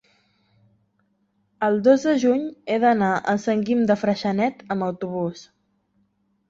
[1.67, 5.51] el dos de juny he d'anar a Sant Guim de Freixenet amb autobús.